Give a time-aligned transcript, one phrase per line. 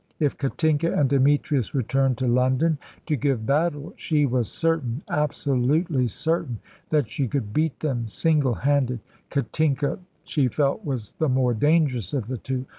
[0.19, 6.57] If Katinka and Demetrius returned to London to give battle she was certain, absolutely certain,
[6.89, 9.01] that she could beat them single handed.
[9.29, 12.65] Katinka she felt was the more dangerous of the two.